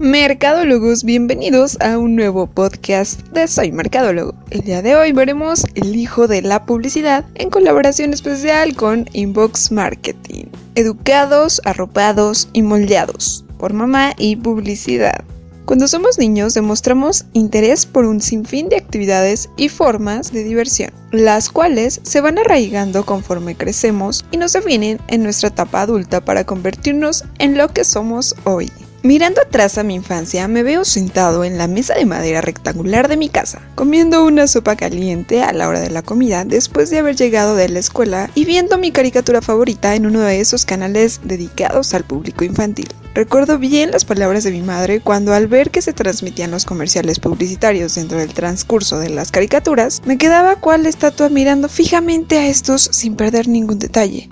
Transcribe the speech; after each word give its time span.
Mercadólogos, 0.00 1.04
bienvenidos 1.04 1.76
a 1.82 1.98
un 1.98 2.16
nuevo 2.16 2.46
podcast 2.46 3.20
de 3.34 3.46
Soy 3.46 3.70
Mercadólogo. 3.70 4.32
El 4.48 4.62
día 4.62 4.80
de 4.80 4.96
hoy 4.96 5.12
veremos 5.12 5.66
El 5.74 5.94
hijo 5.94 6.26
de 6.26 6.40
la 6.40 6.64
publicidad 6.64 7.26
en 7.34 7.50
colaboración 7.50 8.14
especial 8.14 8.74
con 8.74 9.04
Inbox 9.12 9.70
Marketing. 9.70 10.46
Educados, 10.74 11.60
arropados 11.66 12.48
y 12.54 12.62
moldeados 12.62 13.44
por 13.58 13.74
mamá 13.74 14.14
y 14.16 14.36
publicidad. 14.36 15.22
Cuando 15.66 15.86
somos 15.86 16.18
niños 16.18 16.54
demostramos 16.54 17.26
interés 17.34 17.84
por 17.84 18.06
un 18.06 18.22
sinfín 18.22 18.70
de 18.70 18.76
actividades 18.76 19.50
y 19.58 19.68
formas 19.68 20.32
de 20.32 20.44
diversión, 20.44 20.92
las 21.12 21.50
cuales 21.50 22.00
se 22.04 22.22
van 22.22 22.38
arraigando 22.38 23.04
conforme 23.04 23.54
crecemos 23.54 24.24
y 24.30 24.38
nos 24.38 24.54
definen 24.54 24.98
en 25.08 25.22
nuestra 25.22 25.50
etapa 25.50 25.82
adulta 25.82 26.24
para 26.24 26.44
convertirnos 26.44 27.26
en 27.38 27.58
lo 27.58 27.68
que 27.68 27.84
somos 27.84 28.34
hoy. 28.44 28.72
Mirando 29.02 29.40
atrás 29.40 29.78
a 29.78 29.82
mi 29.82 29.94
infancia, 29.94 30.46
me 30.46 30.62
veo 30.62 30.84
sentado 30.84 31.42
en 31.44 31.56
la 31.56 31.68
mesa 31.68 31.94
de 31.94 32.04
madera 32.04 32.42
rectangular 32.42 33.08
de 33.08 33.16
mi 33.16 33.30
casa, 33.30 33.62
comiendo 33.74 34.26
una 34.26 34.46
sopa 34.46 34.76
caliente 34.76 35.42
a 35.42 35.54
la 35.54 35.68
hora 35.68 35.80
de 35.80 35.88
la 35.88 36.02
comida 36.02 36.44
después 36.44 36.90
de 36.90 36.98
haber 36.98 37.16
llegado 37.16 37.56
de 37.56 37.70
la 37.70 37.78
escuela 37.78 38.30
y 38.34 38.44
viendo 38.44 38.76
mi 38.76 38.92
caricatura 38.92 39.40
favorita 39.40 39.94
en 39.94 40.04
uno 40.04 40.20
de 40.20 40.40
esos 40.40 40.66
canales 40.66 41.20
dedicados 41.24 41.94
al 41.94 42.04
público 42.04 42.44
infantil. 42.44 42.88
Recuerdo 43.14 43.56
bien 43.58 43.90
las 43.90 44.04
palabras 44.04 44.44
de 44.44 44.50
mi 44.50 44.60
madre 44.60 45.00
cuando 45.00 45.32
al 45.32 45.46
ver 45.48 45.70
que 45.70 45.80
se 45.80 45.94
transmitían 45.94 46.50
los 46.50 46.66
comerciales 46.66 47.20
publicitarios 47.20 47.94
dentro 47.94 48.18
del 48.18 48.34
transcurso 48.34 48.98
de 48.98 49.08
las 49.08 49.30
caricaturas, 49.30 50.02
me 50.04 50.18
quedaba 50.18 50.56
cual 50.56 50.84
estatua 50.84 51.30
mirando 51.30 51.70
fijamente 51.70 52.36
a 52.36 52.48
estos 52.48 52.82
sin 52.92 53.16
perder 53.16 53.48
ningún 53.48 53.78
detalle. 53.78 54.28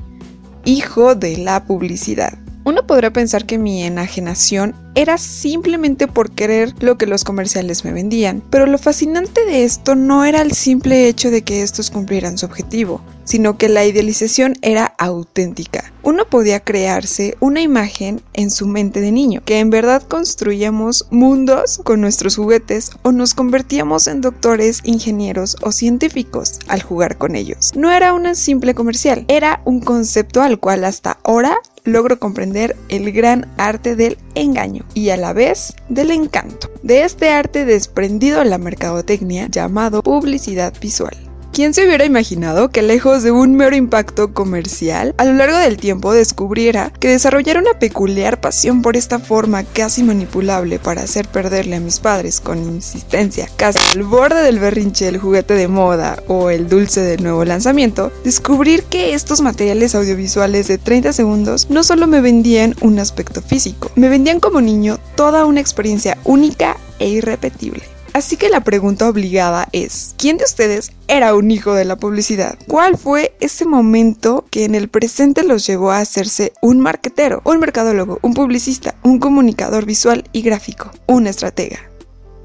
Hijo 0.66 1.14
de 1.14 1.38
la 1.38 1.64
publicidad. 1.64 2.38
Uno 2.68 2.86
podrá 2.86 3.10
pensar 3.10 3.46
que 3.46 3.56
mi 3.56 3.82
enajenación 3.82 4.74
era 4.94 5.16
simplemente 5.16 6.06
por 6.06 6.30
querer 6.32 6.74
lo 6.80 6.98
que 6.98 7.06
los 7.06 7.24
comerciales 7.24 7.82
me 7.82 7.94
vendían, 7.94 8.42
pero 8.50 8.66
lo 8.66 8.76
fascinante 8.76 9.42
de 9.46 9.64
esto 9.64 9.94
no 9.94 10.26
era 10.26 10.42
el 10.42 10.52
simple 10.52 11.08
hecho 11.08 11.30
de 11.30 11.40
que 11.40 11.62
estos 11.62 11.90
cumplieran 11.90 12.36
su 12.36 12.44
objetivo, 12.44 13.00
sino 13.28 13.58
que 13.58 13.68
la 13.68 13.84
idealización 13.84 14.54
era 14.62 14.94
auténtica. 14.96 15.92
Uno 16.02 16.24
podía 16.24 16.60
crearse 16.60 17.36
una 17.40 17.60
imagen 17.60 18.22
en 18.32 18.50
su 18.50 18.66
mente 18.66 19.02
de 19.02 19.12
niño, 19.12 19.42
que 19.44 19.58
en 19.58 19.68
verdad 19.68 20.02
construíamos 20.02 21.06
mundos 21.10 21.82
con 21.84 22.00
nuestros 22.00 22.36
juguetes 22.36 22.92
o 23.02 23.12
nos 23.12 23.34
convertíamos 23.34 24.06
en 24.06 24.22
doctores, 24.22 24.80
ingenieros 24.84 25.56
o 25.60 25.72
científicos 25.72 26.58
al 26.68 26.82
jugar 26.82 27.18
con 27.18 27.36
ellos. 27.36 27.72
No 27.76 27.90
era 27.90 28.14
una 28.14 28.34
simple 28.34 28.74
comercial, 28.74 29.26
era 29.28 29.60
un 29.66 29.80
concepto 29.80 30.40
al 30.40 30.58
cual 30.58 30.86
hasta 30.86 31.18
ahora 31.22 31.58
logro 31.84 32.18
comprender 32.18 32.76
el 32.88 33.12
gran 33.12 33.46
arte 33.58 33.94
del 33.94 34.16
engaño 34.34 34.86
y 34.94 35.10
a 35.10 35.18
la 35.18 35.34
vez 35.34 35.74
del 35.90 36.12
encanto, 36.12 36.70
de 36.82 37.02
este 37.02 37.28
arte 37.28 37.66
desprendido 37.66 38.40
en 38.40 38.48
la 38.48 38.56
mercadotecnia 38.56 39.48
llamado 39.48 40.02
publicidad 40.02 40.72
visual. 40.80 41.27
¿Quién 41.58 41.74
se 41.74 41.84
hubiera 41.84 42.04
imaginado 42.04 42.68
que 42.68 42.82
lejos 42.82 43.24
de 43.24 43.32
un 43.32 43.56
mero 43.56 43.74
impacto 43.74 44.32
comercial, 44.32 45.12
a 45.18 45.24
lo 45.24 45.32
largo 45.32 45.58
del 45.58 45.76
tiempo 45.76 46.12
descubriera 46.12 46.92
que 47.00 47.08
desarrollar 47.08 47.58
una 47.58 47.80
peculiar 47.80 48.40
pasión 48.40 48.80
por 48.80 48.96
esta 48.96 49.18
forma 49.18 49.64
casi 49.64 50.04
manipulable 50.04 50.78
para 50.78 51.02
hacer 51.02 51.26
perderle 51.26 51.74
a 51.74 51.80
mis 51.80 51.98
padres 51.98 52.40
con 52.40 52.58
insistencia, 52.58 53.48
casi 53.56 53.80
al 53.92 54.04
borde 54.04 54.40
del 54.40 54.60
berrinche 54.60 55.08
el 55.08 55.18
juguete 55.18 55.54
de 55.54 55.66
moda 55.66 56.22
o 56.28 56.50
el 56.50 56.68
dulce 56.68 57.00
del 57.00 57.24
nuevo 57.24 57.44
lanzamiento, 57.44 58.12
descubrir 58.22 58.84
que 58.84 59.14
estos 59.14 59.40
materiales 59.40 59.96
audiovisuales 59.96 60.68
de 60.68 60.78
30 60.78 61.12
segundos 61.12 61.68
no 61.70 61.82
solo 61.82 62.06
me 62.06 62.20
vendían 62.20 62.76
un 62.82 63.00
aspecto 63.00 63.42
físico, 63.42 63.90
me 63.96 64.08
vendían 64.08 64.38
como 64.38 64.60
niño 64.60 65.00
toda 65.16 65.44
una 65.44 65.58
experiencia 65.58 66.18
única 66.22 66.76
e 67.00 67.08
irrepetible. 67.08 67.97
Así 68.18 68.36
que 68.36 68.48
la 68.48 68.64
pregunta 68.64 69.08
obligada 69.08 69.68
es, 69.70 70.16
¿quién 70.18 70.38
de 70.38 70.44
ustedes 70.44 70.90
era 71.06 71.36
un 71.36 71.52
hijo 71.52 71.74
de 71.74 71.84
la 71.84 71.94
publicidad? 71.94 72.58
¿Cuál 72.66 72.98
fue 72.98 73.36
ese 73.38 73.64
momento 73.64 74.44
que 74.50 74.64
en 74.64 74.74
el 74.74 74.88
presente 74.88 75.44
los 75.44 75.64
llevó 75.64 75.92
a 75.92 76.00
hacerse 76.00 76.52
un 76.60 76.80
marquetero, 76.80 77.42
un 77.44 77.60
mercadólogo, 77.60 78.18
un 78.22 78.34
publicista, 78.34 78.96
un 79.04 79.20
comunicador 79.20 79.86
visual 79.86 80.24
y 80.32 80.42
gráfico, 80.42 80.90
un 81.06 81.28
estratega? 81.28 81.78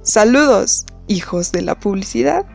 Saludos, 0.04 0.86
hijos 1.08 1.52
de 1.52 1.64
la 1.64 1.74
publicidad. 1.74 2.46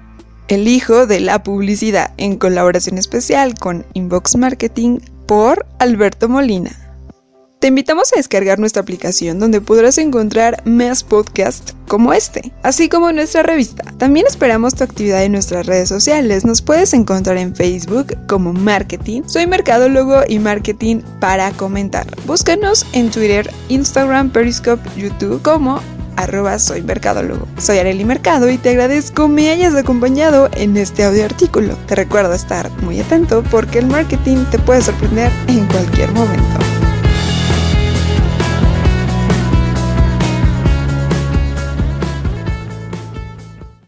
El 0.46 0.68
hijo 0.68 1.08
de 1.08 1.18
la 1.18 1.42
publicidad 1.42 2.12
en 2.18 2.38
colaboración 2.38 2.98
especial 2.98 3.54
con 3.58 3.84
Inbox 3.94 4.36
Marketing 4.36 5.00
por 5.26 5.66
Alberto 5.80 6.28
Molina. 6.28 6.87
Te 7.60 7.66
invitamos 7.66 8.12
a 8.12 8.16
descargar 8.16 8.60
nuestra 8.60 8.82
aplicación 8.82 9.40
donde 9.40 9.60
podrás 9.60 9.98
encontrar 9.98 10.62
más 10.64 11.02
podcasts 11.02 11.74
como 11.88 12.12
este, 12.12 12.52
así 12.62 12.88
como 12.88 13.10
nuestra 13.10 13.42
revista. 13.42 13.82
También 13.98 14.26
esperamos 14.28 14.76
tu 14.76 14.84
actividad 14.84 15.24
en 15.24 15.32
nuestras 15.32 15.66
redes 15.66 15.88
sociales. 15.88 16.44
Nos 16.44 16.62
puedes 16.62 16.92
encontrar 16.94 17.36
en 17.36 17.56
Facebook 17.56 18.16
como 18.28 18.52
Marketing. 18.52 19.22
Soy 19.26 19.48
Mercadólogo 19.48 20.20
y 20.28 20.38
Marketing 20.38 21.00
para 21.18 21.50
comentar. 21.50 22.06
Búscanos 22.26 22.86
en 22.92 23.10
Twitter, 23.10 23.50
Instagram, 23.70 24.30
Periscope, 24.30 24.88
YouTube 24.96 25.42
como 25.42 25.80
arroba 26.14 26.60
soy 26.60 26.82
mercadólogo. 26.82 27.46
Soy 27.58 27.78
Areli 27.78 28.04
Mercado 28.04 28.48
y 28.50 28.58
te 28.58 28.70
agradezco 28.70 29.26
me 29.26 29.50
hayas 29.50 29.74
acompañado 29.74 30.48
en 30.54 30.76
este 30.76 31.02
audio 31.02 31.24
artículo. 31.24 31.74
Te 31.86 31.96
recuerdo 31.96 32.34
estar 32.34 32.70
muy 32.82 33.00
atento 33.00 33.42
porque 33.50 33.80
el 33.80 33.86
marketing 33.86 34.44
te 34.52 34.60
puede 34.60 34.82
sorprender 34.82 35.32
en 35.48 35.66
cualquier 35.66 36.12
momento. 36.12 36.77